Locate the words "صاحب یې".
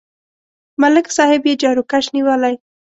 1.17-1.53